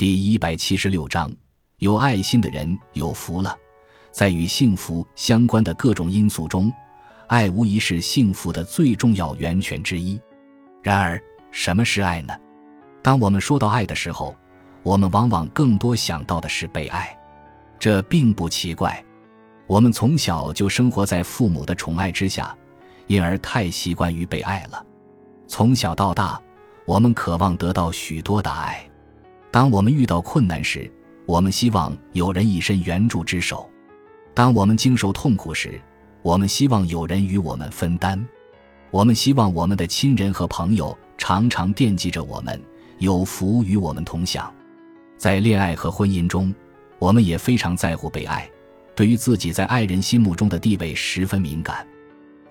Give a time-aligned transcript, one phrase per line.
[0.00, 1.30] 第一百七十六章：
[1.76, 3.54] 有爱心的人有福了。
[4.10, 6.72] 在与幸福相关的各种因素中，
[7.26, 10.18] 爱无疑是幸福的最重要源泉之一。
[10.82, 12.32] 然而，什么是爱呢？
[13.02, 14.34] 当我们说到爱的时候，
[14.82, 17.14] 我们往往更多想到的是被爱。
[17.78, 19.04] 这并不奇怪，
[19.66, 22.56] 我们从小就生活在父母的宠爱之下，
[23.06, 24.82] 因而太习惯于被爱了。
[25.46, 26.40] 从小到大，
[26.86, 28.82] 我们渴望得到许多的爱。
[29.50, 30.90] 当我们遇到困难时，
[31.26, 33.68] 我们希望有人以伸援助之手。
[34.32, 35.80] 当我们经受痛苦时，
[36.22, 38.18] 我们希望有人与我们分担；
[38.90, 42.60] 我们希望我们的亲人和朋友常常惦记着我们，
[42.98, 44.52] 有福与我们同享。
[45.16, 46.54] 在恋爱和婚姻中，
[46.98, 48.48] 我们也非常在乎被爱，
[48.94, 51.84] 对于自己在爱人心目中的地位十分敏感。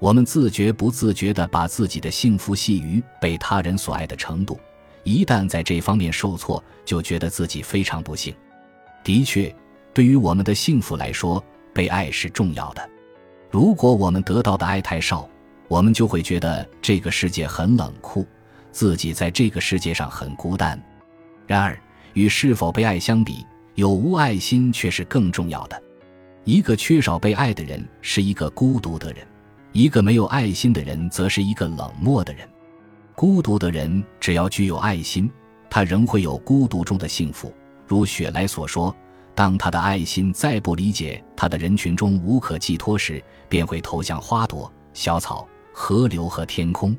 [0.00, 4.58] 我们自觉不自觉地把自己的幸福系于被他人所爱的程度，
[5.08, 8.34] 一旦在这方面受挫，就觉得自己非常不幸。
[9.02, 9.54] 的确，
[9.94, 12.90] 对于我们的幸福来说，被爱是重要的。
[13.50, 15.26] 如果我们得到的爱太少，
[15.66, 18.26] 我们就会觉得这个世界很冷酷，
[18.70, 20.78] 自己在这个世界上很孤单。
[21.46, 21.80] 然而，
[22.12, 25.82] 与是否被爱相比，有无爱心却是更重要的。
[26.44, 29.26] 一个缺少被爱的人是一个孤独的人，
[29.72, 32.46] 一个没有爱心的人则是一个冷漠的人。
[33.18, 35.28] 孤独的人只要具有爱心，
[35.68, 37.52] 他仍会有孤独中的幸福。
[37.84, 38.94] 如雪莱所说。
[39.34, 46.96] 当他的爱心再不理解他的人群中无可寄托时，便会投向花朵、小草、河流和天空，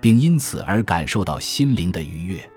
[0.00, 2.50] 并因此而感受到心灵的愉悦。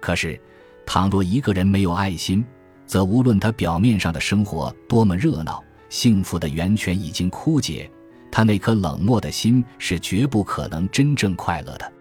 [0.00, 0.40] 可是，
[0.84, 2.44] 倘若一个人没有爱心，
[2.86, 7.88] 则无论他表面上的生活多么热闹，幸福的源泉已经枯竭，
[8.32, 11.92] 他那颗冷漠的心是绝不可能真正快乐的。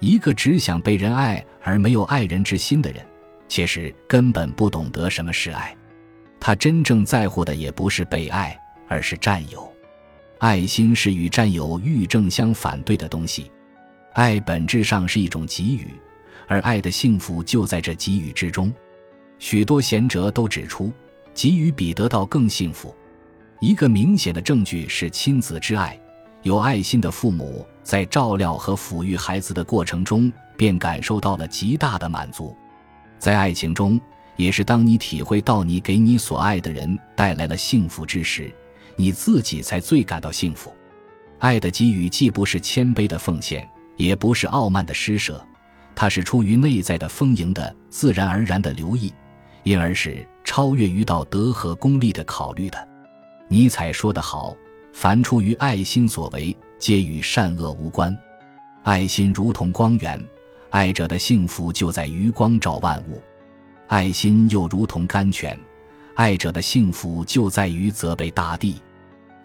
[0.00, 3.04] 一个只想被人爱而没有爱人之心的人，
[3.48, 5.74] 其实根本不懂得什么是爱。
[6.38, 9.72] 他真正在乎的也不是被爱，而是占有。
[10.38, 13.50] 爱心是与占有欲正相反对的东西。
[14.12, 15.88] 爱本质上是一种给予，
[16.46, 18.72] 而爱的幸福就在这给予之中。
[19.38, 20.92] 许多贤哲都指出，
[21.34, 22.94] 给予比得到更幸福。
[23.60, 25.98] 一个明显的证据是亲子之爱。
[26.42, 32.56] 有爱心的父母在照料和抚育孩子的过程中，便感受到了极大的满足。
[33.18, 34.00] 在爱情中。
[34.36, 38.52] 也是当你体会到你给你所爱的人带来了幸福之时，
[38.94, 40.70] 你自己才最感到幸福。
[41.38, 43.66] 爱的给予既不是谦卑的奉献，
[43.96, 45.42] 也不是傲慢的施舍，
[45.94, 49.10] 它是出于内在的丰盈的自然而然的留意，
[49.62, 52.88] 因而是超越于道德和功利的考虑的。
[53.48, 54.54] 尼采说得好
[54.92, 58.16] ：“凡出于爱心所为，皆与善恶无关。
[58.82, 60.22] 爱心如同光源，
[60.70, 63.20] 爱者的幸福就在于光照万物。”
[63.88, 65.56] 爱心又如同甘泉，
[66.16, 68.82] 爱者的幸福就在于责备大地。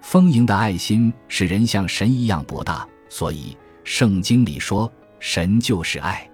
[0.01, 6.27] 丰盈的爱心使人像神一样博大，所以圣经里说神就是爱。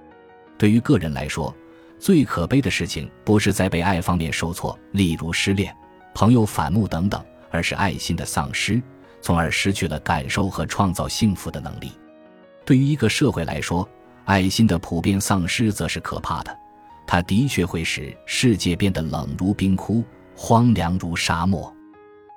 [0.58, 1.54] 对于个人来说，
[2.00, 5.76] 最可悲的事情不是在被爱方面受挫，例如失恋、
[6.14, 7.22] 朋友反目等等，
[7.52, 8.82] 而是爱心的丧失，
[9.22, 11.92] 从而失去了感受和创造幸福的能力。
[12.66, 13.88] 对于一个社会来说，
[14.26, 16.58] 爱心的普遍丧失则是可怕的。
[17.06, 20.04] 它的确会使世界变得冷如冰窟、
[20.36, 21.74] 荒凉如沙漠。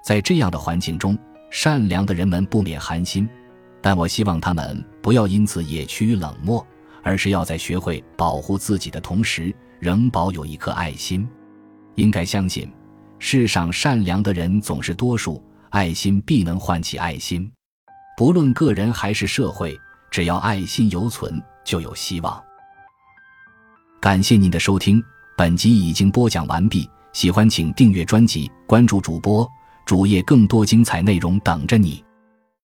[0.02, 1.18] 在这样的环境中，
[1.50, 3.28] 善良的人们不免寒心，
[3.80, 6.64] 但我希望他们不要因此也趋于冷漠，
[7.02, 11.28] 而是要在学会保护自己的同时，仍保有一颗爱心。
[11.96, 12.70] 应该相信，
[13.18, 17.50] 世上善良的人总是多数，爱心必能唤起爱心。
[18.16, 19.78] 不论个人还是社会，
[20.10, 22.42] 只要爱心犹存，就有希望。
[24.00, 25.02] 感谢您的收听，
[25.36, 26.88] 本集已经播讲完毕。
[27.12, 29.48] 喜欢请订阅专辑，关注主播
[29.86, 32.04] 主页，更多精彩内容等着你。